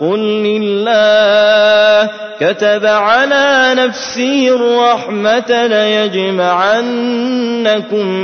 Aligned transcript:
قل 0.00 0.18
لله 0.18 2.10
كتب 2.40 2.86
على 2.86 3.74
نفسه 3.74 4.48
الرحمة 4.48 5.66
ليجمعنكم 5.66 6.78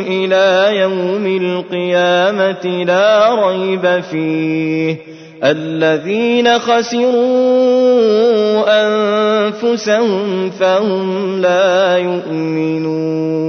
إلى 0.08 0.76
يوم 0.76 1.26
القيامة 1.26 2.84
لا 2.84 3.34
ريب 3.46 4.02
فيه. 4.10 4.96
الذين 5.44 6.58
خسروا 6.58 7.14
أنفسهم 8.66 10.50
فهم 10.50 11.40
لا 11.40 11.96
يؤمنون. 11.96 13.44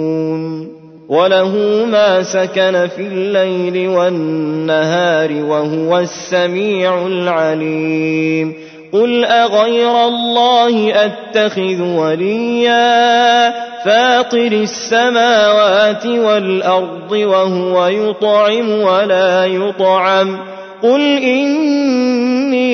وله 1.10 1.86
ما 1.86 2.24
سكن 2.24 2.88
في 2.96 3.02
الليل 3.02 3.88
والنهار 3.88 5.32
وهو 5.32 6.00
السميع 6.00 7.08
العليم. 7.08 8.54
قل 8.94 9.26
أغير 9.26 10.08
الله 10.08 11.06
أتخذ 11.06 11.82
وليا 11.82 13.54
فاطر 13.86 14.52
السماوات 14.52 16.06
والأرض 16.06 17.12
وهو 17.12 17.88
يطعم 17.88 18.70
ولا 18.70 19.46
يطعم. 19.46 20.40
قل 20.84 21.18
إني 21.18 22.66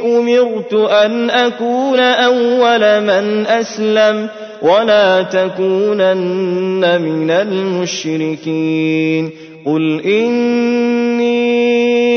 أمرت 0.00 0.74
أن 0.74 1.30
أكون 1.30 2.00
أول 2.00 3.00
من 3.00 3.46
أسلم. 3.46 4.28
ولا 4.62 5.22
تكونن 5.22 7.02
من 7.02 7.30
المشركين 7.30 8.90
قل 9.66 10.00
إني 10.00 11.50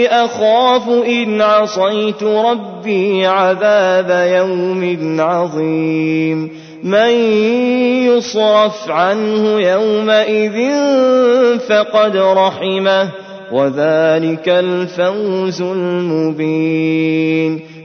أخاف 0.08 0.90
إن 0.90 1.42
عصيت 1.42 2.24
ربي 2.24 3.26
عذاب 3.26 4.30
يوم 4.36 5.22
عظيم 5.22 6.50
من 6.84 7.12
يصرف 8.06 8.90
عنه 8.92 9.60
يومئذ 9.62 10.80
فقد 11.60 12.18
رحمه 12.18 13.10
وذلك 13.52 14.50
الفوز 14.50 15.62
المبين 15.62 17.60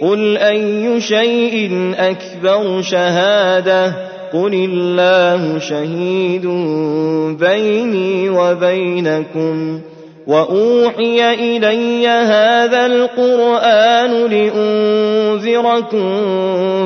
قل 0.00 0.36
أي 0.36 1.00
شيء 1.00 1.94
أكبر 1.98 2.82
شهادة 2.82 3.86
قل 4.32 4.54
الله 4.54 5.58
شهيد 5.58 6.46
بيني 7.40 8.30
وبينكم 8.30 9.80
وأوحي 10.26 11.34
إلي 11.34 12.08
هذا 12.08 12.86
القرآن 12.86 14.26
لأنذركم 14.26 16.02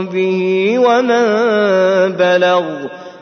به 0.07 0.75
ومن 0.79 1.27
بلغ 2.13 2.63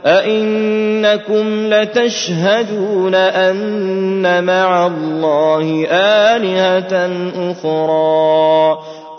أئنكم 0.07 1.75
لتشهدون 1.75 3.15
أن 3.15 4.45
مع 4.45 4.87
الله 4.87 5.87
آلهة 5.91 7.11
أخرى 7.51 8.79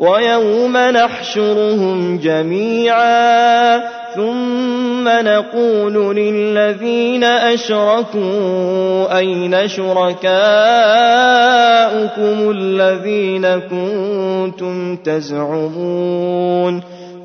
ويوم 0.00 0.76
نحشرهم 0.76 2.18
جميعا 2.18 3.78
ثم 4.14 5.08
نقول 5.08 6.16
للذين 6.16 7.24
أشركوا 7.24 9.18
أين 9.18 9.68
شركاؤكم 9.68 10.26
الذين 12.50 13.46
كنتم 13.58 14.96
تزعمون 14.96 16.95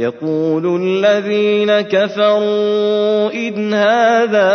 يقول 0.00 0.80
الذين 0.82 1.80
كفروا 1.80 3.32
إن 3.32 3.74
هذا 3.74 4.50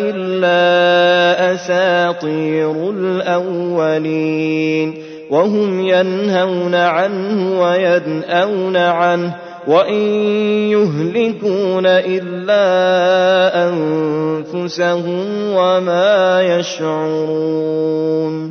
إلا 0.00 1.54
أساطير 1.54 2.90
الأولين 2.90 4.94
وهم 5.30 5.80
ينهون 5.80 6.74
عنه 6.74 7.60
وينأون 7.60 8.76
عنه 8.76 9.34
وإن 9.66 10.02
يهلكون 10.72 11.86
إلا 11.86 12.64
أنفسهم 13.68 15.26
وما 15.54 16.42
يشعرون 16.42 18.50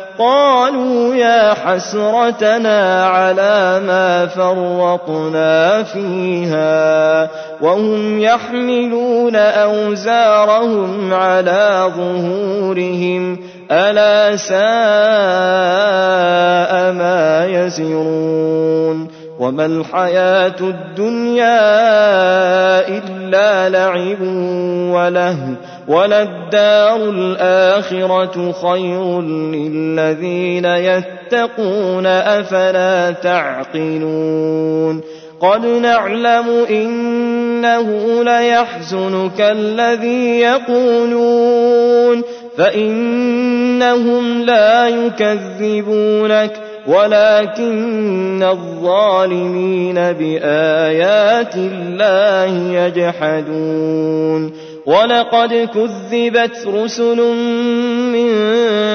قالوا 0.21 1.15
يا 1.15 1.53
حسرتنا 1.53 3.05
على 3.05 3.81
ما 3.87 4.27
فرطنا 4.27 5.83
فيها 5.83 7.29
وهم 7.61 8.19
يحملون 8.19 9.35
أوزارهم 9.35 11.13
على 11.13 11.91
ظهورهم 11.97 13.37
ألا 13.71 14.37
ساء 14.37 14.61
ما 16.91 17.45
يزرون 17.45 19.20
وما 19.41 19.65
الحياة 19.65 20.55
الدنيا 20.61 21.57
إلا 22.87 23.69
لعب 23.69 24.21
ولهو 24.93 25.53
وللدار 25.87 26.95
الآخرة 26.95 28.51
خير 28.51 29.21
للذين 29.21 30.65
يتقون 30.65 32.05
أفلا 32.05 33.11
تعقلون 33.11 35.01
قد 35.39 35.65
نعلم 35.65 36.65
إنه 36.69 38.23
ليحزنك 38.23 39.41
الذي 39.41 40.39
يقولون 40.39 42.21
فإنهم 42.57 44.41
لا 44.41 44.87
يكذبونك 44.87 46.70
ولكن 46.87 48.43
الظالمين 48.43 49.95
بآيات 49.95 51.55
الله 51.55 52.73
يجحدون. 52.73 54.71
ولقد 54.85 55.69
كذبت 55.73 56.67
رسل 56.67 57.17
من 58.13 58.31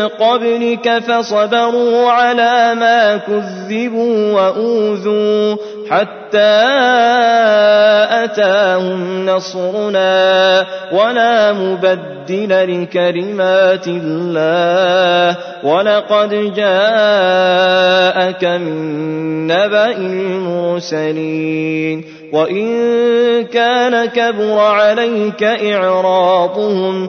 قبلك 0.08 0.98
فصبروا 0.98 2.10
على 2.10 2.74
ما 2.74 3.16
كذبوا 3.16 4.32
وأوذوا 4.32 5.56
حتى 5.90 6.66
أتاهم 8.24 9.26
نصرنا 9.26 10.66
ولا 10.92 11.52
مبدل 11.52 12.82
لكلمات 12.82 13.86
الله 13.86 15.36
ولقد 15.64 16.54
جاءك 16.56 18.44
من 18.44 19.46
نبأ 19.46 19.90
المرسلين 20.86 22.04
وإن 22.32 22.66
كان 23.44 24.04
كبر 24.06 24.58
عليك 24.58 25.42
إعراضهم 25.42 27.08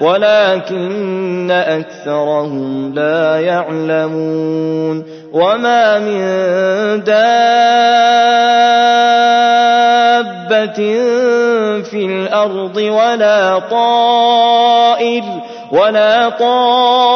ولكن 0.00 1.50
أكثرهم 1.50 2.94
لا 2.94 3.40
يعلمون 3.40 5.04
وما 5.32 5.98
من 5.98 6.20
دابة 7.04 7.26
في 11.82 12.06
الأرض 12.06 12.76
ولا 12.76 13.58
طائر 13.58 15.22
ولا 15.72 16.28
طائر 16.28 17.15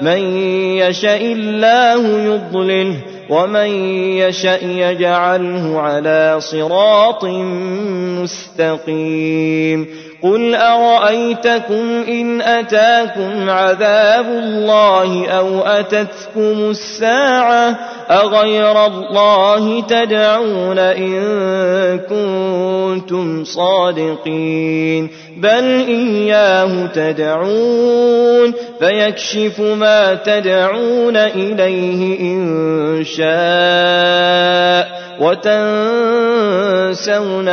من 0.00 0.18
يشاء 0.78 1.22
الله 1.22 2.18
يضلله 2.18 2.96
ومن 3.30 3.66
يشأ 4.16 4.64
يجعله 4.64 5.80
على 5.80 6.36
صراط 6.38 7.24
مستقيم. 8.22 9.86
قل 10.26 10.54
أرأيتكم 10.54 12.04
إن 12.08 12.40
أتاكم 12.40 13.50
عذاب 13.50 14.26
الله 14.26 15.28
أو 15.28 15.60
أتتكم 15.60 16.70
الساعة 16.70 17.78
أغير 18.10 18.86
الله 18.86 19.82
تدعون 19.82 20.78
إن 20.78 21.98
كنتم 21.98 23.44
صادقين 23.44 25.10
بل 25.36 25.64
إياه 25.88 26.86
تدعون 26.86 28.52
فيكشف 28.78 29.60
ما 29.60 30.14
تدعون 30.14 31.16
إليه 31.16 32.20
إن 32.20 33.04
شاء 33.04 35.05
وتنسون 35.20 35.58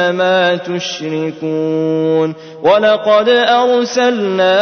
ما 0.09 0.55
تشركون 0.55 2.33
ولقد 2.63 3.29
أرسلنا 3.29 4.59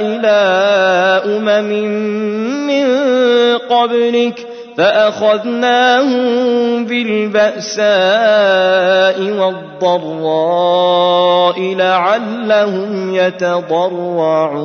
إلى 0.00 0.38
أمم 1.26 1.68
من 2.66 2.86
قبلك 3.58 4.46
فأخذناهم 4.76 6.24
بالبأساء 6.86 7.84
والضراء 9.90 10.64
لعلهم 11.74 13.14
يتضرعون 13.14 14.64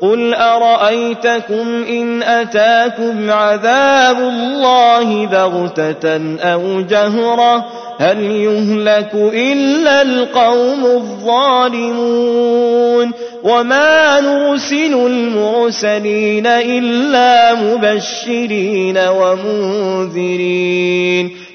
قل 0.00 0.34
أرأيتكم 0.34 1.84
إن 1.88 2.22
أتاكم 2.22 3.30
عذاب 3.30 4.18
الله 4.18 5.26
بغتة 5.26 6.36
أو 6.40 6.80
جهرة 6.80 7.66
هل 7.98 8.20
يهلك 8.20 9.14
إلا 9.34 10.02
القوم 10.02 10.84
الظالمون 10.86 12.30
وما 13.42 14.20
نرسل 14.20 14.94
المرسلين 14.94 16.46
إلا 16.46 17.54
مبشرين 17.54 18.98
ومنذرين 20.18 20.60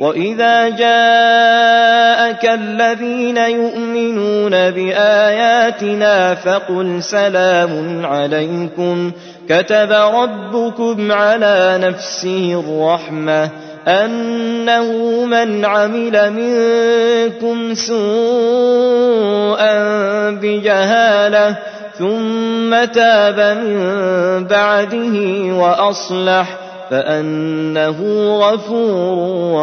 وإذا 0.00 0.68
جاءك 0.68 2.44
الذين 2.44 3.36
يؤمنون 3.36 4.50
بآياتنا 4.50 6.34
فقل 6.34 7.02
سلام 7.02 8.06
عليكم 8.06 9.12
كتب 9.48 9.92
ربكم 9.92 11.12
على 11.12 11.78
نفسه 11.82 12.64
الرحمة 12.66 13.50
أنه 13.88 15.24
من 15.24 15.64
عمل 15.64 16.32
منكم 16.32 17.74
سوءا 17.74 18.00
بجهاله 20.30 21.56
ثم 21.98 22.84
تاب 22.84 23.56
من 23.56 24.44
بعده 24.44 25.16
وأصلح 25.54 26.59
فأنه 26.90 27.98
غفور 28.38 29.16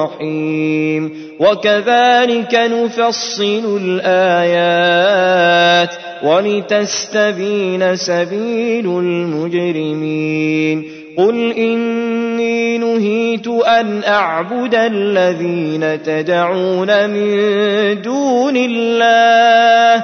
رحيم 0.03 1.13
وكذلك 1.39 2.55
نفصل 2.55 3.79
الآيات 3.81 5.89
ولتستبين 6.23 7.95
سبيل 7.95 8.85
المجرمين 8.99 10.83
قل 11.17 11.51
إني 11.51 12.77
نهيت 12.77 13.47
أن 13.47 14.03
أعبد 14.03 14.75
الذين 14.75 16.03
تدعون 16.03 17.09
من 17.09 17.37
دون 18.01 18.57
الله 18.57 20.03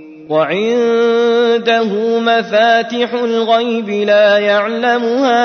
وعنده 0.31 1.83
مفاتح 2.19 3.13
الغيب 3.13 3.89
لا 3.89 4.37
يعلمها 4.37 5.41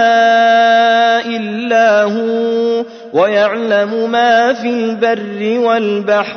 إلا 1.27 2.03
هو 2.03 2.85
ويعلم 3.13 4.11
ما 4.11 4.53
في 4.53 4.69
البر 4.69 5.59
والبحر 5.59 6.37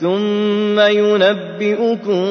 ثم 0.00 0.80
ينبئكم 0.80 2.24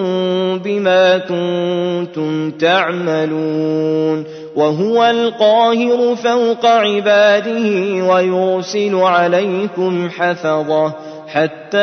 بما 0.60 1.18
كنتم 1.18 2.52
تعملون 2.52 4.26
وهو 4.56 5.06
القاهر 5.06 6.16
فوق 6.16 6.66
عباده 6.66 7.66
ويرسل 8.06 8.96
عليكم 8.96 10.10
حفظه 10.10 10.94
حتى 11.28 11.78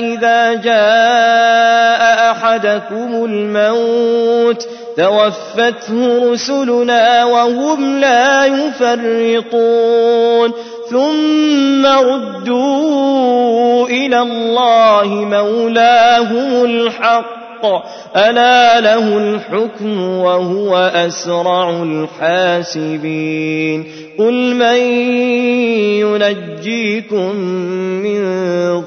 إذا 0.00 0.54
جاء 0.54 2.30
أحدكم 2.30 3.24
الموت 3.24 4.68
توفته 4.96 6.32
رسلنا 6.32 7.24
وهم 7.24 8.00
لا 8.00 8.46
يفرطون 8.46 10.52
ثم 10.92 11.86
ردوا 11.86 13.86
إلى 13.88 14.18
الله 14.18 15.08
مولاهم 15.08 16.64
الحق 16.64 17.66
ألا 18.16 18.80
له 18.80 19.18
الحكم 19.18 20.00
وهو 20.00 20.76
أسرع 20.76 21.82
الحاسبين 22.22 23.84
قل 24.18 24.54
من 24.54 24.76
ينجيكم 26.04 27.36
من 28.04 28.22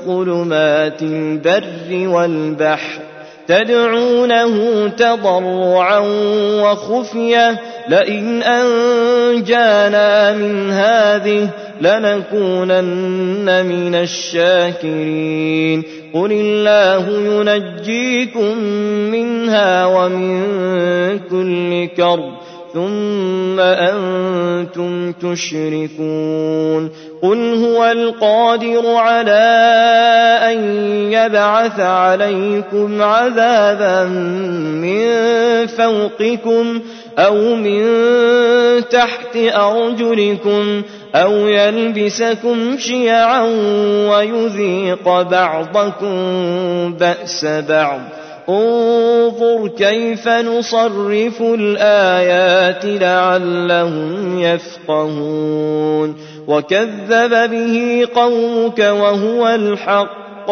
ظلمات 0.05 1.01
البر 1.01 2.07
والبحر 2.07 2.99
تدعونه 3.47 4.87
تضرعا 4.87 5.99
وخفيه 6.61 7.61
لئن 7.89 8.43
أنجانا 8.43 10.33
من 10.33 10.71
هذه 10.71 11.49
لنكونن 11.81 13.65
من 13.65 13.95
الشاكرين 13.95 15.83
قل 16.13 16.31
الله 16.31 17.09
ينجيكم 17.09 18.57
منها 19.11 19.85
ومن 19.85 21.19
كل 21.19 21.87
كرب 21.97 22.33
ثم 22.73 23.59
أنتم 23.59 25.11
تشركون 25.11 26.91
قل 27.21 27.53
هو 27.65 27.85
القادر 27.85 28.95
على 28.95 29.45
أن 30.51 30.59
يبعث 31.11 31.79
عليكم 31.79 33.01
عذابا 33.01 34.03
من 34.83 35.07
فوقكم 35.67 36.79
أو 37.17 37.55
من 37.55 37.85
تحت 38.89 39.37
أرجلكم 39.37 40.81
أو 41.15 41.47
يلبسكم 41.47 42.77
شيعا 42.77 43.41
ويذيق 44.09 45.21
بعضكم 45.21 46.13
بأس 46.93 47.45
بعض 47.45 47.99
انظر 48.49 49.67
كيف 49.67 50.27
نصرف 50.27 51.41
الآيات 51.41 52.85
لعلهم 52.85 54.39
يفقهون 54.39 56.15
وكذب 56.47 57.49
به 57.51 58.07
قومك 58.15 58.79
وهو 58.79 59.47
الحق 59.47 60.51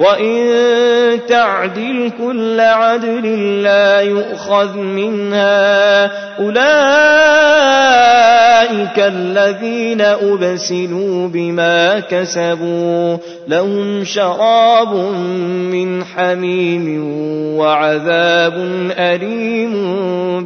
وإن 0.00 1.20
تعدل 1.28 2.10
كل 2.18 2.60
عدل 2.60 3.62
لا 3.62 4.00
يؤخذ 4.00 4.76
منها 4.76 6.04
أولئك 6.40 6.58
الذين 8.98 10.00
أبسلوا 10.00 11.28
بما 11.28 12.00
كسبوا 12.00 13.16
لهم 13.48 14.04
شراب 14.04 14.94
من 15.72 16.04
حميم 16.04 17.04
وعذاب 17.58 18.54
أليم 18.98 19.74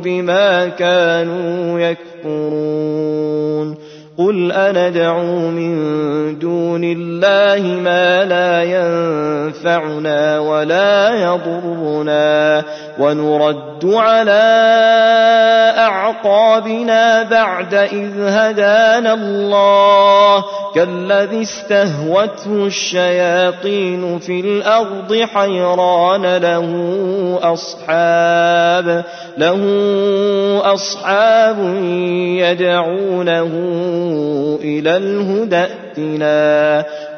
بما 0.01 0.69
كانوا 0.69 1.81
يكفرون 1.81 3.13
قل 4.19 4.53
أندعو 4.53 5.51
من 5.51 5.75
دون 6.39 6.85
الله 6.85 7.81
ما 7.81 8.25
لا 8.25 8.63
ينفعنا 9.43 10.39
ولا 10.39 11.11
يضرنا 11.15 12.63
ونرد 12.99 13.85
على 13.85 14.43
أعقابنا 15.79 17.23
بعد 17.23 17.75
إذ 17.75 18.21
هدانا 18.21 19.15
الله 19.15 20.45
كالذي 20.75 21.43
استهوته 21.43 22.67
الشياطين 22.67 24.19
في 24.19 24.41
الأرض 24.41 25.15
حيران 25.35 26.37
له 26.37 26.69
أصحاب 27.43 29.05
له 29.39 29.61
أصحاب 30.65 31.59
يدعونه 32.39 33.51
إلى 34.63 34.97
الهدى 34.97 35.57
ائتنا 35.57 36.85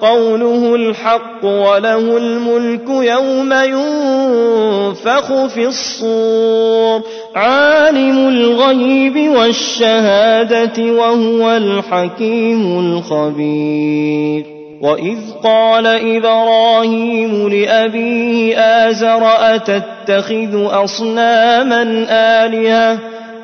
قوله 0.00 0.74
الحق 0.74 1.44
وله 1.44 2.16
الملك 2.16 2.88
يوم 2.88 3.52
ينفخ 3.52 5.46
في 5.46 5.66
الصور 5.66 7.02
عالم 7.34 8.28
الغيب 8.28 9.30
والشهادة 9.36 10.92
وهو 10.92 11.50
الحكيم 11.56 12.78
الخبير. 12.78 14.44
وإذ 14.80 15.18
قال 15.44 15.86
إبراهيم 15.86 17.48
لأبيه 17.48 18.58
آزر 18.58 19.22
أتتخذ 19.24 20.82
أصناما 20.84 22.06
آلهة؟ 22.10 23.15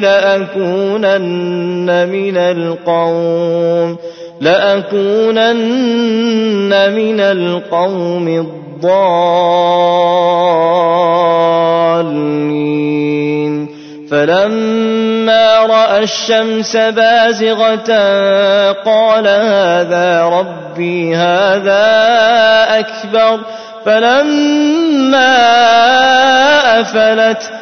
لأكونن 0.00 1.28
من 2.08 2.36
القوم 2.36 3.96
لأكونن 4.40 5.52
من 6.92 7.20
القوم 7.20 8.28
الضالين. 8.28 9.22
فلما 14.10 15.58
رأى 15.58 16.02
الشمس 16.02 16.76
بازغة 16.76 17.92
قال 18.72 19.26
هذا 19.28 20.24
ربي 20.24 21.16
هذا 21.16 21.82
أكبر. 22.78 23.40
فلما 23.86 25.36
أفلت 26.80 27.61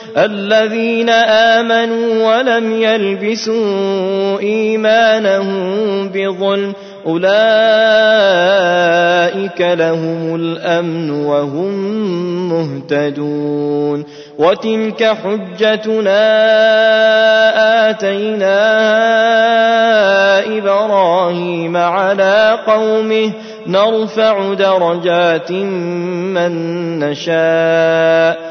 الذين 0.17 1.09
آمنوا 1.09 2.37
ولم 2.37 2.71
يلبسوا 2.71 4.39
إيمانهم 4.39 6.09
بظلم 6.09 6.73
أولئك 7.07 7.31
لهم 9.61 10.35
الأمن 10.35 11.09
وهم 11.09 11.73
مهتدون 12.49 14.05
وتلك 14.37 15.03
حجتنا 15.03 16.19
آتينا 17.89 18.57
إبراهيم 20.57 21.77
على 21.77 22.59
قومه 22.67 23.31
نرفع 23.67 24.53
درجات 24.53 25.51
من 25.51 26.53
نشاء 26.99 28.50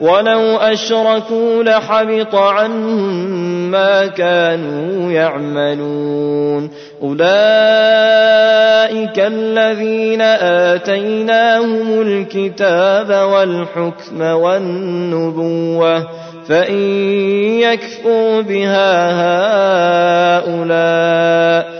ولو 0.00 0.56
أشركوا 0.56 1.62
لحبط 1.62 2.34
عنهم 2.34 3.70
ما 3.70 4.06
كانوا 4.06 5.12
يعملون. 5.12 6.70
أولئك 7.02 7.20
الذين 9.18 10.20
آتيناهم 10.70 12.00
الكتاب 12.02 13.10
والحكم 13.10 14.20
والنبوة 14.20 16.06
فإن 16.48 16.78
يكفوا 17.60 18.40
بها 18.40 19.10
هؤلاء 20.38 21.79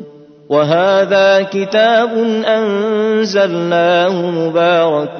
وهذا 0.51 1.41
كتاب 1.41 2.09
أنزلناه 2.45 4.31
مبارك 4.31 5.19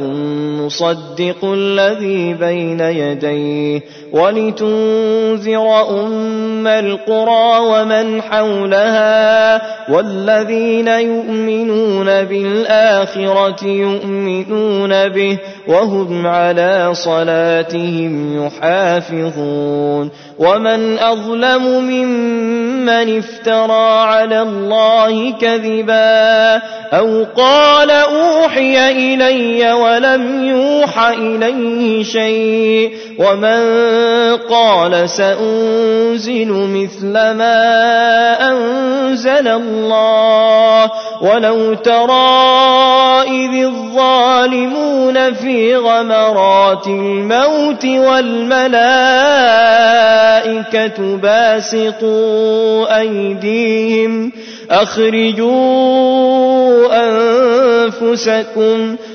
مصدق 0.59 1.45
الذي 1.45 2.33
بين 2.33 2.79
يديه 2.79 3.81
ولتنذر 4.13 5.89
أم 6.05 6.67
القرى 6.67 7.59
ومن 7.59 8.21
حولها 8.21 9.61
والذين 9.93 10.87
يؤمنون 10.87 12.05
بالآخرة 12.05 13.65
يؤمنون 13.67 15.09
به 15.09 15.37
وهم 15.67 16.27
على 16.27 16.89
صلاتهم 16.93 18.45
يحافظون. 18.45 20.11
ومن 20.39 20.99
أظلم 20.99 21.63
ممن 21.63 23.17
افترى 23.17 23.99
على 23.99 24.41
الله 24.41 25.31
كذبا 25.31 26.61
أو 26.93 27.25
قال 27.37 27.91
أوحي 27.91 28.91
إلي 28.91 29.73
ولم 29.73 30.45
يوح 30.45 31.07
إليه 31.07 32.03
شيء 32.03 32.91
ومن 33.17 33.61
قال 34.49 35.09
سأنزل 35.09 36.51
مثل 36.51 37.11
ما 37.13 38.37
أنزل 38.51 39.47
الله 39.47 40.91
ولو 41.21 41.73
ترى 41.73 42.61
إذ 43.27 43.65
الظالمون 43.65 45.33
في 45.33 45.75
غمرات 45.75 46.87
الموت 46.87 47.85
والملائكة 47.85 48.71
باسطوا 51.17 52.99
أيديهم 52.99 54.31
أخرجوا 54.71 55.91
أنفسكم 57.07 58.95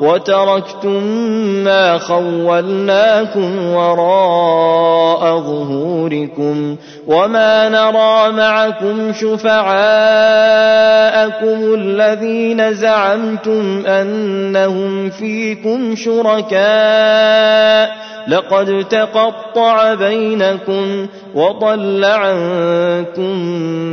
وتركتم 0.00 1.02
ما 1.64 1.98
خولناكم 1.98 3.74
وراء 3.74 5.38
ظهوركم 5.40 6.76
وما 7.06 7.68
نرى 7.68 8.32
معكم 8.32 9.12
شفعاءكم 9.12 9.74
الذين 11.74 12.74
زعمتم 12.74 13.86
أنهم 13.86 15.10
فيكم 15.10 15.96
شركاء 15.96 17.94
لقد 18.28 18.86
تقطع 18.90 19.94
بينكم 19.94 21.06
وضل 21.34 22.04
عنكم 22.04 23.38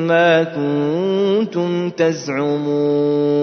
ما 0.07 0.43
كنتم 0.43 1.89
تزعمون 1.89 3.41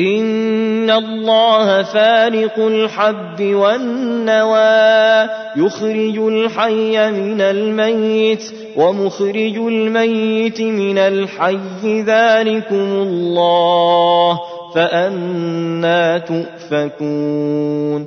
إن 0.00 0.90
الله 0.90 1.82
فالق 1.82 2.58
الحب 2.58 3.40
والنوى 3.40 5.28
يخرج 5.56 6.18
الحي 6.18 7.10
من 7.10 7.40
الميت 7.40 8.54
ومخرج 8.76 9.56
الميت 9.56 10.60
من 10.60 10.98
الحي 10.98 12.02
ذلكم 12.02 12.92
الله 12.92 14.40
فأنا 14.74 16.18
تؤفكون 16.18 18.06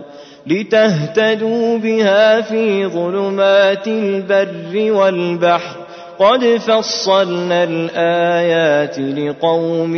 لتهتدوا 0.47 1.77
بها 1.77 2.41
في 2.41 2.85
ظلمات 2.85 3.87
البر 3.87 4.91
والبحر. 4.91 5.75
قد 6.19 6.45
فصلنا 6.45 7.63
الآيات 7.63 8.99
لقوم 8.99 9.95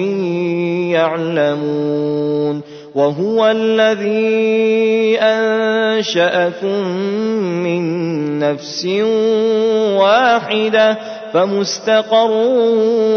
يعلمون. 0.91 2.61
وهو 2.95 3.47
الذي 3.47 5.17
أنشأكم 5.19 6.87
من 7.63 7.83
نفس 8.39 8.85
واحدة. 9.97 10.97
فمستقر 11.33 12.31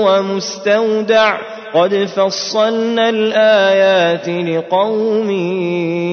ومستودع 0.06 1.38
قد 1.74 1.94
فصلنا 2.04 3.08
الآيات 3.08 4.28
لقوم 4.28 5.30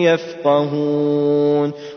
يفقهون 0.08 1.74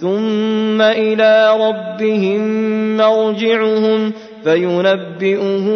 ثم 0.00 0.82
إلى 0.82 1.56
ربهم 1.60 2.40
مرجعهم 2.96 4.12
فينبئهم 4.44 5.68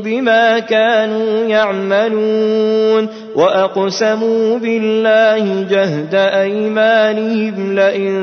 بما 0.00 0.58
كانوا 0.58 1.46
يعملون 1.46 3.08
وأقسموا 3.34 4.58
بالله 4.58 5.66
جهد 5.70 6.14
أيمانهم 6.14 7.74
لئن 7.74 8.14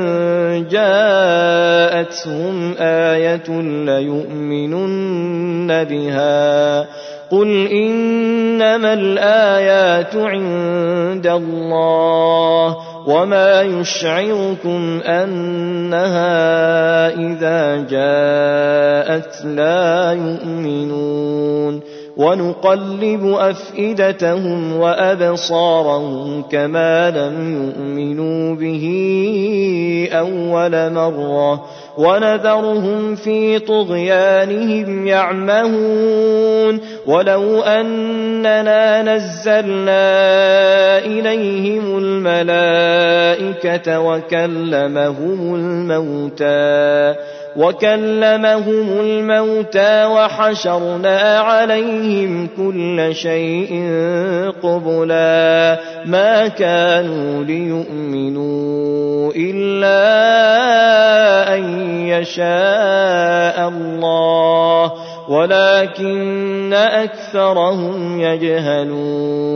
جاءتهم 0.70 2.74
آية 2.78 3.60
ليؤمنن 3.86 5.84
بها 5.84 6.86
قل 7.30 7.66
إنما 7.66 8.94
الآيات 8.94 10.16
عند 10.16 11.26
الله 11.26 12.76
وما 13.06 13.62
يشعركم 13.62 15.00
أنها 15.06 16.28
إذا 17.08 17.76
جاءت 17.76 19.44
لا 19.44 20.12
يؤمنون 20.12 21.80
ونقلب 22.16 23.26
أفئدتهم 23.38 24.76
وأبصارهم 24.76 26.42
كما 26.42 27.10
لم 27.10 27.54
يؤمنوا 27.54 28.54
به 28.54 28.86
أول 30.12 30.92
مرة 30.92 31.64
ونذرهم 31.96 33.14
في 33.14 33.58
طغيانهم 33.58 35.06
يعمهون. 35.06 36.80
ولو 37.06 37.62
أننا 37.62 39.02
نزلنا 39.02 40.08
إليهم 40.98 41.98
الملائكة 41.98 44.00
وكلمهم 44.00 45.54
الموتى 45.54 47.14
وكلمهم 47.56 49.00
الموتى 49.00 50.04
وحشرنا 50.04 51.38
عليهم 51.38 52.48
كل 52.56 53.14
شيء 53.14 53.90
قبلا. 54.62 55.80
ما 56.06 56.48
كانوا 56.48 57.44
ليؤمنوا 57.44 59.32
إلا 59.36 60.35
يشاء 62.26 63.68
الله 63.68 64.92
ولكن 65.28 66.72
أكثرهم 66.74 68.20
يجهلون. 68.20 69.55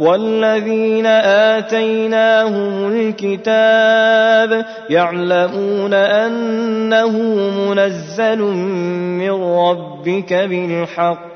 والذين 0.00 1.06
آتيناهم 1.56 2.88
الكتاب 2.88 4.64
يعلمون 4.90 5.94
أنه 5.94 7.10
منزل 7.68 8.38
من 9.18 9.30
ربك 9.30 10.32
بالحق 10.32 11.28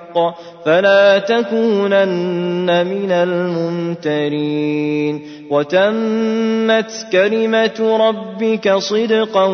فلا 0.65 1.19
تكونن 1.19 2.87
من 2.87 3.13
الممترين 3.13 4.63
وتمت 5.53 7.07
كلمة 7.13 7.79
ربك 8.09 8.75
صدقا 8.75 9.47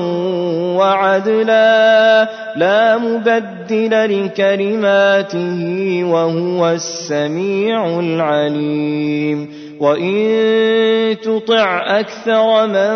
وعدلا 0.79 2.29
لا 2.57 2.99
مبدل 2.99 4.25
لكلماته 4.25 5.61
وهو 6.05 6.69
السميع 6.69 8.01
العليم. 8.01 9.69
وإن 9.81 11.17
تطع 11.23 12.01
أكثر 12.01 12.67
من 12.67 12.95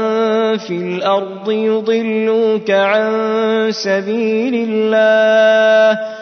في 0.58 0.70
الأرض 0.70 1.50
يضلوك 1.50 2.70
عن 2.70 3.12
سبيل 3.70 4.68
الله 4.68 6.21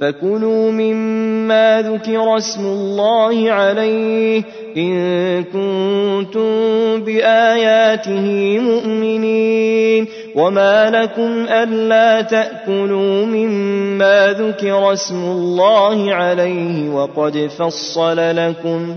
فكلوا 0.00 0.70
مما 0.70 1.82
ذكر 1.82 2.36
اسم 2.36 2.66
الله 2.66 3.50
عليه 3.50 4.42
إن 4.76 5.44
كنتم 5.44 6.50
بآياته 7.04 8.58
مؤمنين 8.58 10.06
وما 10.34 10.90
لكم 10.90 11.46
ألا 11.48 12.22
تأكلوا 12.22 13.26
مما 13.26 14.36
ذكر 14.38 14.92
اسم 14.92 15.24
الله 15.24 16.14
عليه 16.14 16.90
وقد 16.90 17.50
فصل 17.58 18.16
لكم 18.36 18.96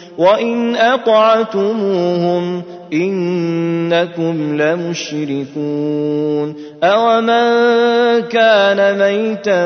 وإن 0.17 0.75
أطعتموهم 0.75 2.63
إنكم 2.93 4.61
لمشركون 4.61 6.55
أومن 6.83 8.21
كان 8.21 8.99
ميتا 8.99 9.65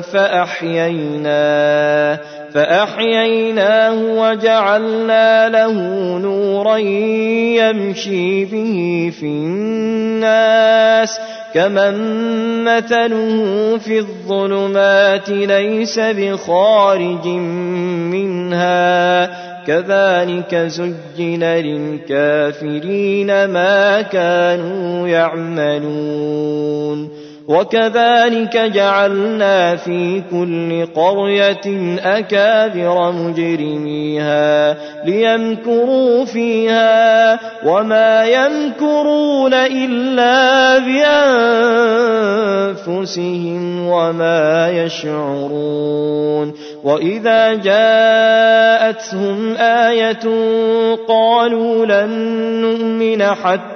فأحييناه 0.00 1.66
فأحييناه 2.54 3.94
وجعلنا 3.94 5.48
له 5.48 5.72
نورا 6.18 6.76
يمشي 6.76 8.44
به 8.44 9.12
في 9.20 9.26
الناس 9.26 11.20
كمن 11.54 11.94
مثله 12.64 13.78
في 13.78 13.98
الظلمات 13.98 15.28
ليس 15.28 15.98
بخارج 15.98 17.26
منها 18.12 19.45
كذلك 19.66 20.54
زين 20.54 21.44
للكافرين 21.44 23.26
ما 23.44 24.02
كانوا 24.02 25.08
يعملون. 25.08 26.46
وكذلك 27.48 28.56
جعلنا 28.56 29.76
في 29.76 30.22
كل 30.30 30.86
قرية 30.86 31.96
أكابر 32.04 33.12
مجرميها 33.12 34.76
ليمكروا 35.04 36.24
فيها 36.24 37.38
وما 37.66 38.24
يمكرون 38.24 39.54
إلا 39.54 40.78
بأنفسهم 42.78 43.88
وما 43.88 44.68
يشعرون 44.70 46.52
وإذا 46.84 47.54
جاءتهم 47.54 49.56
آية 49.56 50.24
قالوا 51.08 51.86
لن 51.86 52.10
نؤمن 52.60 53.22
حتى 53.22 53.75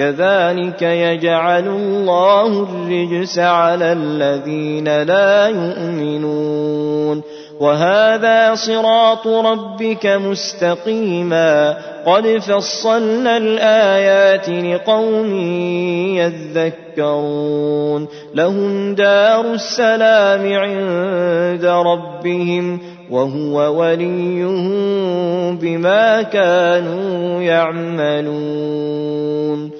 كذلك 0.00 0.82
يجعل 0.82 1.68
الله 1.68 2.46
الرجس 2.46 3.38
على 3.38 3.92
الذين 3.92 5.02
لا 5.02 5.48
يؤمنون. 5.48 7.22
وهذا 7.60 8.54
صراط 8.54 9.26
ربك 9.26 10.06
مستقيما. 10.06 11.76
قد 12.06 12.38
فصلنا 12.38 13.36
الآيات 13.36 14.48
لقوم 14.48 15.34
يذكرون. 16.16 18.08
لهم 18.34 18.94
دار 18.94 19.54
السلام 19.54 20.52
عند 20.52 21.64
ربهم 21.64 22.80
وهو 23.10 23.80
وليهم 23.80 24.60
بما 25.56 26.22
كانوا 26.22 27.42
يعملون. 27.42 29.79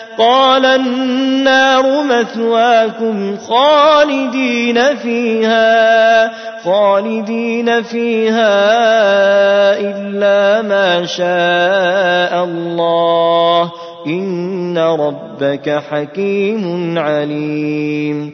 قال 0.17 0.65
النار 0.65 2.03
مثواكم 2.03 3.37
خالدين 3.37 4.95
فيها 4.95 6.31
خالدين 6.63 7.81
فيها 7.81 8.59
إلا 9.79 10.61
ما 10.61 11.05
شاء 11.05 12.43
الله. 12.43 13.71
إن 14.07 14.77
ربك 14.77 15.81
حكيم 15.91 16.97
عليم. 16.99 18.33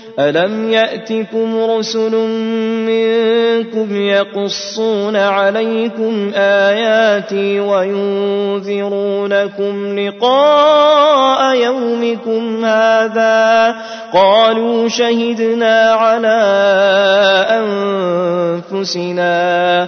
ألم 0.19 0.71
يأتكم 0.71 1.63
رسل 1.71 2.15
منكم 2.87 4.01
يقصون 4.01 5.15
عليكم 5.15 6.31
آياتي 6.35 7.59
وينذرونكم 7.59 8.89
لقاء 9.99 11.55
يومكم 11.55 12.65
هذا 12.65 13.75
قالوا 14.13 14.87
شهدنا 14.87 15.91
على 15.91 16.41
أنفسنا 18.71 19.87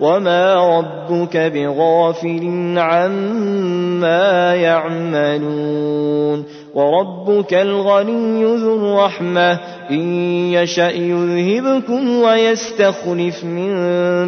وما 0.00 0.78
ربك 0.78 1.36
بغافل 1.36 2.74
عما 2.78 4.54
يعملون 4.54 6.44
وربك 6.74 7.54
الغني 7.54 8.44
ذو 8.44 8.76
الرحمة 8.76 9.58
إن 9.90 10.22
يشأ 10.52 10.90
يذهبكم 10.90 12.22
ويستخلف 12.22 13.44
من 13.44 13.72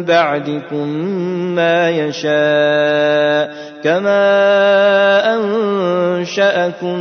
بعدكم 0.03 0.87
ما 1.55 1.89
يشاء 1.89 3.53
كما 3.83 4.23
أنشأكم 5.35 6.99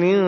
من 0.00 0.18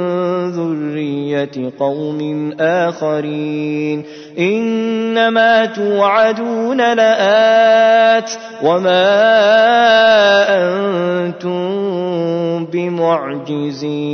ذرية 0.50 1.72
قوم 1.78 2.52
آخرين 2.60 4.04
إنما 4.40 5.66
توعدون 5.66 6.94
لآت 6.94 8.30
وما 8.62 9.10
أنتم 10.48 11.60
بمعجزين. 12.64 14.10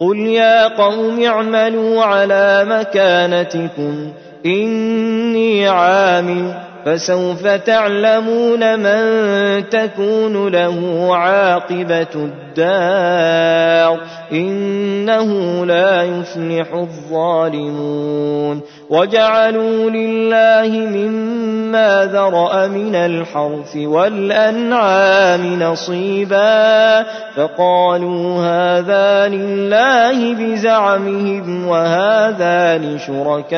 قل 0.00 0.16
يا 0.16 0.68
قوم 0.68 1.22
اعملوا 1.22 2.04
على 2.04 2.66
مكانتكم 2.68 4.12
إني 4.46 5.68
عامل 5.68 6.65
فسوف 6.86 7.46
تعلمون 7.46 8.78
من 8.78 9.68
تكون 9.68 10.48
له 10.48 11.08
عاقبة 11.16 12.06
الدار 12.14 14.00
إنه 14.32 15.64
لا 15.66 16.02
يفلح 16.02 16.72
الظالمون 16.74 18.60
وجعلوا 18.90 19.90
لله 19.90 20.68
مما 20.68 22.10
ذرأ 22.12 22.66
من 22.66 22.94
الحرث 22.94 23.76
والأنعام 23.76 25.62
نصيبا 25.62 27.02
فقالوا 27.36 28.40
هذا 28.40 29.28
لله 29.28 30.34
بزعمهم 30.34 31.68
وهذا 31.68 32.78
لشركائنا 32.78 33.56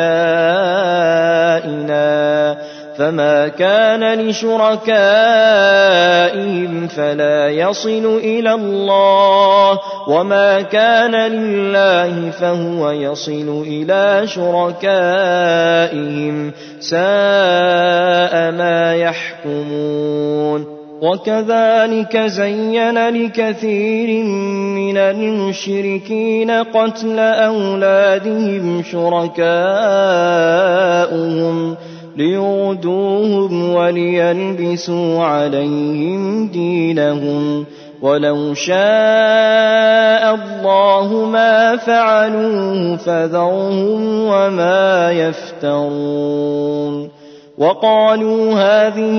فما 2.98 3.48
كان 3.48 4.20
لشركائهم 4.20 4.88
فلا 6.88 7.48
يصل 7.48 8.18
إلى 8.24 8.54
الله 8.54 9.78
وما 10.08 10.62
كان 10.62 11.14
لله 11.14 12.30
فهو 12.30 12.90
يصل 12.90 13.64
إلى 13.66 14.26
شركائهم 14.26 14.82
ساء 16.80 16.98
ما 18.52 18.94
يحكمون 18.94 20.78
وكذلك 21.02 22.16
زين 22.16 23.08
لكثير 23.08 24.24
من 24.74 24.96
المشركين 24.96 26.50
قتل 26.50 27.18
أولادهم 27.18 28.82
شركاؤهم 28.82 29.48
ليردوهم 32.18 33.74
وليلبسوا 33.74 35.24
عليهم 35.24 36.48
دينهم 36.48 37.64
ولو 38.02 38.54
شاء 38.54 38.74
الله 40.34 41.28
ما 41.32 41.76
فعلوه 41.76 42.96
فذرهم 42.96 44.26
وما 44.26 45.12
يفترون. 45.12 47.08
وقالوا 47.58 48.54
هذه 48.54 49.18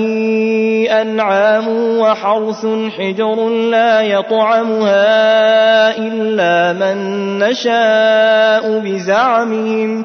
أنعام 1.02 1.68
وحرث 1.98 2.66
حجر 2.98 3.48
لا 3.48 4.00
يطعمها 4.00 5.18
إلا 5.98 6.72
من 6.72 6.96
نشاء 7.38 8.78
بزعمهم 8.78 10.04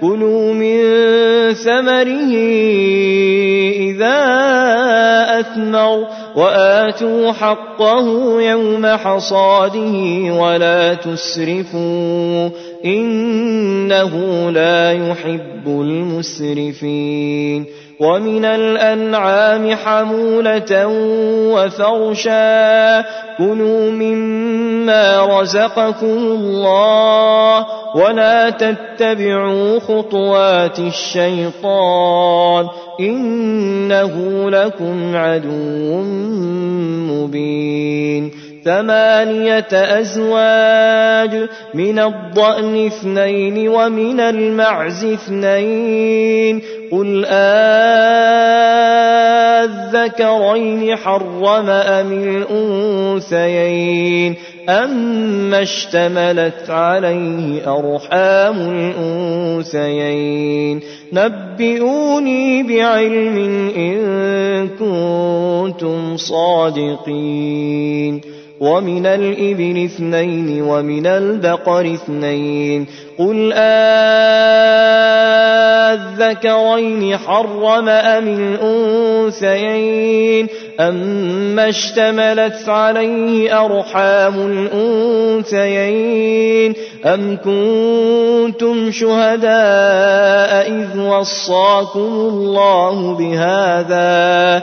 كلوا 0.00 0.52
من 0.52 0.80
ثمره 1.54 2.32
إذا 3.90 4.20
أثمر 5.40 6.06
وآتوا 6.36 7.32
حقه 7.32 8.40
يوم 8.42 8.86
حصاده 8.86 9.94
ولا 10.34 10.94
تسرفوا 10.94 12.48
إنه 12.84 14.50
لا 14.50 14.92
يحب 14.92 15.66
المسرفين 15.66 17.66
ومن 18.00 18.44
الأنعام 18.44 19.74
حمولة 19.74 20.86
وفرشا 21.52 23.00
كلوا 23.38 23.90
مما 23.90 25.40
رزقكم 25.40 26.06
الله 26.06 27.66
ولا 27.96 28.50
تتبعوا 28.50 29.78
خطوات 29.78 30.78
الشيطان 30.78 32.66
إنه 33.00 34.50
لكم 34.50 35.16
عدو 35.16 36.02
مبين. 37.12 38.30
ثمانية 38.64 39.68
أزواج 39.72 41.48
من 41.74 41.98
الضأن 41.98 42.86
اثنين 42.86 43.68
ومن 43.68 44.20
المعز 44.20 45.04
اثنين 45.04 46.62
قل 46.90 47.24
آذكرين 50.00 50.96
حرم 50.96 51.70
أم 51.70 52.12
الأنثيين 53.32 54.34
أما 54.68 55.62
اشتملت 55.62 56.70
عليه 56.70 57.76
أرحام 57.78 58.58
الأنثيين 59.70 60.80
نبئوني 61.12 62.62
بعلم 62.62 63.36
إن 63.76 64.68
كنتم 64.68 66.16
صادقين 66.16 68.20
ومن 68.60 69.06
الإبل 69.06 69.84
اثنين 69.84 70.62
ومن 70.62 71.06
البقر 71.06 71.94
اثنين 71.94 72.86
قل 73.18 73.52
آذكرين 76.20 77.16
حرم 77.16 77.88
أم 77.88 78.28
الأنثيين 79.38 80.48
أما 80.80 81.68
اشتملت 81.68 82.68
عليه 82.68 83.64
أرحام 83.64 84.34
الأنثيين 85.54 86.74
أم 87.04 87.36
كنتم 87.36 88.90
شهداء 88.92 90.70
إذ 90.70 90.98
وصاكم 90.98 92.00
الله 92.00 93.14
بهذا 93.14 94.62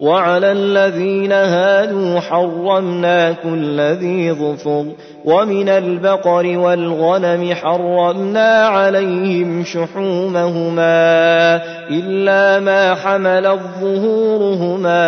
وعلى 0.00 0.52
الذين 0.52 1.32
هادوا 1.32 2.20
حرمنا 2.20 3.32
كل 3.32 3.80
ذي 3.80 4.32
ظفر 4.32 4.86
ومن 5.24 5.68
البقر 5.68 6.58
والغنم 6.58 7.54
حرمنا 7.54 8.66
عليهم 8.66 9.64
شحومهما 9.64 10.94
إلا 11.90 12.60
ما 12.60 12.94
حملت 12.94 13.60
ظهورهما 13.80 15.02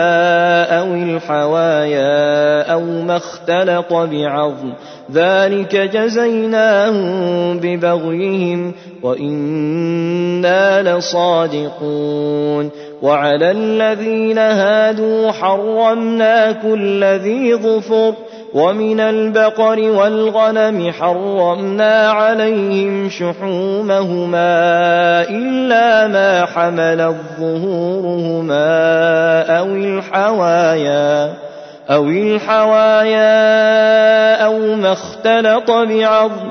أو 0.80 0.95
الحوايا 0.95 2.62
أو 2.72 2.80
ما 2.80 3.16
اختلط 3.16 3.93
بعظم. 3.93 4.72
ذلك 5.12 5.76
جزيناهم 5.76 7.59
ببغيهم 7.59 8.72
وإنا 9.03 10.82
لصادقون. 10.97 12.70
وعلى 13.03 13.51
الذين 13.51 14.38
هادوا 14.38 15.32
حرمنا 15.32 16.53
كل 16.53 17.05
ذي 17.05 17.55
ظفر 17.55 18.14
ومن 18.55 19.01
البقر 19.01 19.80
والغنم 19.80 20.92
حرمنا 20.92 22.11
عليهم 22.11 23.11
شحومهما 23.11 24.49
إلا 25.22 26.09
ما 26.09 26.44
حملت 26.44 27.16
ظهورهما 27.40 28.66
أو 29.59 29.66
الحوايا 29.66 31.34
أو 31.90 32.05
الحوايا 32.05 33.26
أو 34.44 34.74
ما 34.74 34.92
اختلط 34.92 35.70
بعظم 35.70 36.51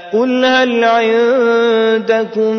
قل 0.13 0.45
هل 0.45 0.83
عندكم 0.83 2.55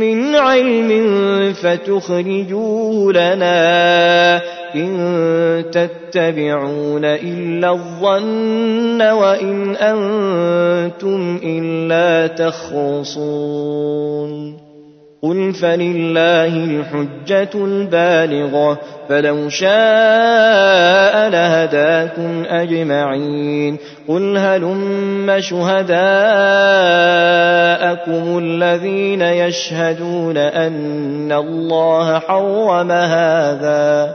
من 0.00 0.36
علم 0.36 1.52
فتخرجوه 1.52 3.12
لنا 3.12 4.36
إن 4.74 5.64
تتبعون 5.72 7.04
إلا 7.04 7.70
الظن 7.70 9.02
وإن 9.02 9.76
أنتم 9.76 11.40
إلا 11.44 12.26
تخرصون 12.26 13.86
قل 15.26 15.54
فلله 15.54 16.46
الحجة 16.46 17.48
البالغة 17.54 18.78
فلو 19.08 19.48
شاء 19.48 21.28
لهداكم 21.28 22.44
أجمعين 22.48 23.78
قل 24.08 24.36
هلم 24.36 25.36
شهداءكم 25.38 25.98
الذين 28.38 29.22
يشهدون 29.22 30.36
أن 30.36 31.32
الله 31.32 32.18
حرم 32.18 32.92
هذا 32.92 34.14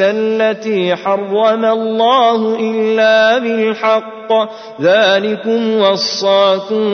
التي 0.00 0.96
حرم 0.96 1.64
الله 1.64 2.56
إلا 2.60 3.38
بالحق. 3.38 4.12
ذلكم 4.80 5.76
وصاكم 5.76 6.84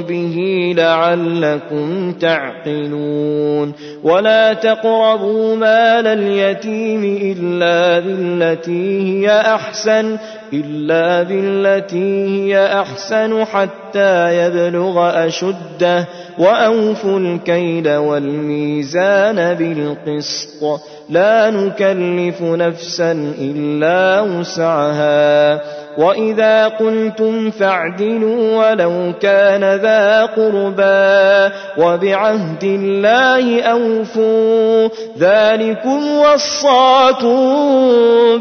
به 0.00 0.36
لعلكم 0.76 2.12
تعقلون. 2.12 3.72
ولا 4.02 4.52
تقربوا 4.52 5.56
مال 5.56 6.06
اليتيم 6.06 7.04
إلا 7.04 7.98
بالتي 7.98 9.02
هي 9.02 9.40
أحسن. 9.40 10.16
إلا 10.52 11.22
بالتي 11.22 12.26
هي 12.26 12.80
أحسن 12.80 13.44
حتى 13.44 14.46
يبلغ 14.46 15.26
أشده 15.26 16.06
وأوفوا 16.38 17.18
الكيل 17.18 17.96
والميزان 17.96 19.54
بالقسط. 19.54 20.80
لا 21.08 21.50
نكلف 21.50 22.42
نفسا 22.42 23.12
إلا 23.38 24.20
وسعها. 24.20 25.60
وإذا 26.00 26.68
قلتم 26.68 27.50
فاعدلوا 27.50 28.56
ولو 28.56 29.12
كان 29.20 29.64
ذا 29.74 30.26
قربى 30.26 31.54
وبعهد 31.78 32.64
الله 32.64 33.62
أوفوا 33.62 34.88
ذلكم 35.18 36.18
وصاكم 36.18 37.36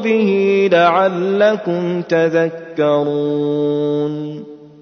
به 0.02 0.70
لعلكم 0.72 2.02
تذكرون 2.02 3.50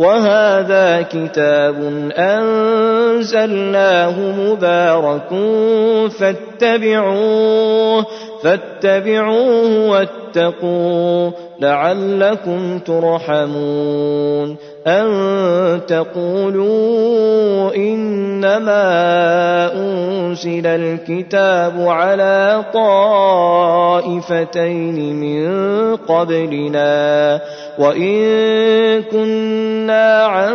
وهذا 0.00 1.02
كتاب 1.02 1.76
أنزلناه 2.16 4.16
مبارك 4.18 5.28
فاتبعوه 6.10 8.06
فاتبعوه 8.42 9.90
واتقوا 9.90 11.30
لعلكم 11.60 12.78
ترحمون. 12.78 14.56
أن 14.86 15.80
تقولوا 15.86 17.74
إنما 17.76 18.82
أنزل 19.74 20.66
الكتاب 20.66 21.88
على 21.88 22.64
طائفتين 23.94 25.20
من 25.20 25.46
قبلنا. 25.96 27.40
وإن 27.78 29.02
كنا 29.02 30.24
عن 30.24 30.54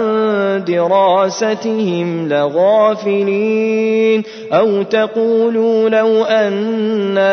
دراستهم 0.67 2.27
لغافلين 2.29 4.23
أو 4.53 4.83
تقولوا 4.83 5.89
لو 5.89 6.23
أنا 6.23 7.29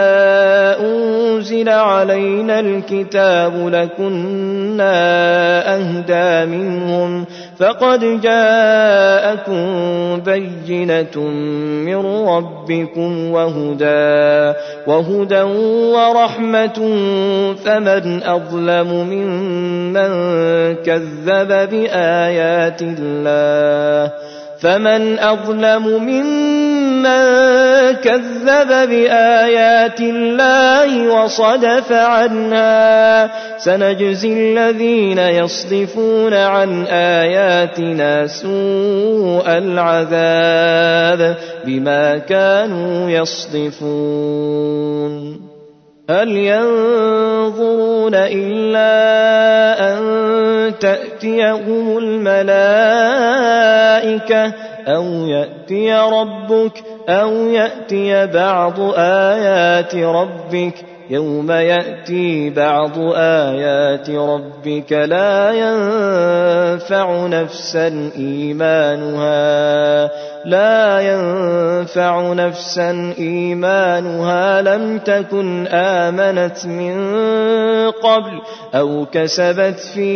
نزل 1.62 1.68
علينا 1.68 2.60
الكتاب 2.60 3.68
لكنا 3.68 4.94
أهدى 5.74 6.50
منهم 6.50 7.24
فقد 7.58 8.20
جاءكم 8.20 9.62
بينة 10.20 11.18
من 11.86 12.26
ربكم 12.26 13.30
وهدى 13.30 14.58
وهدى 14.86 15.42
ورحمة 15.94 16.78
فمن 17.64 18.22
أظلم 18.22 18.90
ممن 19.10 20.12
كذب 20.74 21.48
بآيات 21.70 22.82
الله 22.82 24.12
فمن 24.60 25.18
أظلم 25.18 25.86
ممن 25.86 26.81
كذب 27.92 28.68
بآيات 28.88 30.00
الله 30.00 31.08
وصدف 31.08 31.92
عنها 31.92 33.30
سنجزي 33.58 34.32
الذين 34.32 35.18
يصدفون 35.18 36.34
عن 36.34 36.84
آياتنا 36.86 38.26
سوء 38.26 39.46
العذاب 39.46 41.36
بما 41.64 42.18
كانوا 42.18 43.10
يصدفون. 43.10 44.72
هل 46.10 46.28
ينظرون 46.28 48.14
إلا 48.14 48.92
أن 49.92 50.02
تأتيهم 50.80 51.98
الملائكة 51.98 53.02
أو 54.88 55.04
يأتي 55.26 55.92
ربك 55.92 56.72
أو 57.08 57.32
يأتي 57.32 58.26
بعض 58.26 58.74
آيات 58.96 59.94
ربك 59.94 60.74
يوم 61.10 61.50
يأتي 61.50 62.50
بعض 62.50 62.98
آيات 63.16 64.10
ربك 64.10 64.92
لا 64.92 65.50
ينفع 65.50 67.26
نفسا 67.26 68.10
إيمانها 68.16 70.10
لا 70.44 71.00
ينفع 71.00 72.32
نفسا 72.32 73.14
إيمانها 73.18 74.62
لم 74.62 74.98
تكن 74.98 75.66
آمنت 75.66 76.66
من 76.66 76.94
قبل 77.90 78.40
أو 78.74 79.06
كسبت 79.12 79.78
في 79.94 80.10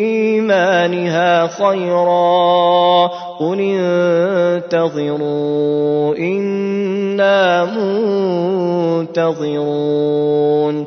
إيمانها 0.00 1.46
خيرا 1.46 3.06
قل 3.40 3.60
انتظروا 4.70 6.16
إنا 6.16 7.64
منتظرون 9.08 10.86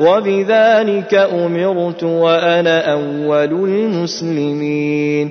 وبذلك 0.00 1.14
أمرت 1.14 2.04
وأنا 2.04 2.92
أول 2.92 3.52
المسلمين. 3.68 5.30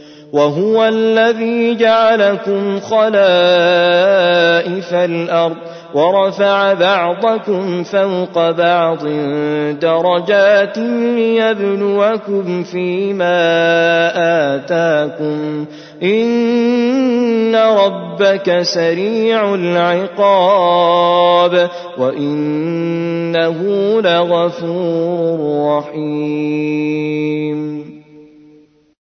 وهو 0.33 0.85
الذي 0.85 1.75
جعلكم 1.75 2.79
خلائف 2.79 3.13
الأرض 4.93 5.57
ورفع 5.93 6.73
بعضكم 6.73 7.83
فوق 7.83 8.51
بعض 8.51 9.07
درجات 9.81 10.77
ليبلوكم 10.77 12.63
فيما 12.63 13.35
آتاكم. 14.55 15.65
إن 16.03 17.55
ربك 17.55 18.61
سريع 18.61 19.55
العقاب 19.55 21.69
وإنه 21.97 23.61
لغفور 24.01 25.77
رحيم. 25.77 27.80